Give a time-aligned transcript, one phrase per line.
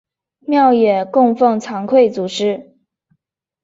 [0.39, 2.75] 庙也供俸惭愧祖师。